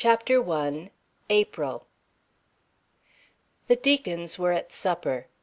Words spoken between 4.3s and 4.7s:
were